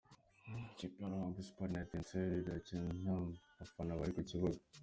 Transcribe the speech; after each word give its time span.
ikipe 0.71 0.97
ya 1.01 1.09
ruhago 1.11 1.39
Esipuwari 1.41 1.73
na 1.73 1.81
Etesele 1.85 2.35
barakina 2.47 2.81
nta 3.01 3.15
bafana 3.57 3.97
bari 3.99 4.11
ku 4.15 4.21
kibuga 4.29 4.57